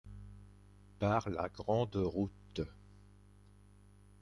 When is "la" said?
1.29-1.47